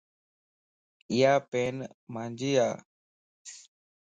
[1.11, 1.75] ايا پين
[2.13, 2.67] مانجي ا